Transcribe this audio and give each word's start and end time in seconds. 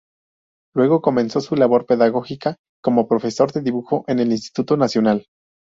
Luego 0.73 0.99
comenzó 0.99 1.41
su 1.41 1.55
labor 1.55 1.85
pedagógica 1.85 2.57
como 2.81 3.07
profesor 3.07 3.51
de 3.51 3.61
dibujo 3.61 4.03
en 4.07 4.17
el 4.17 4.31
Instituto 4.31 4.75
Nacional. 4.75 5.27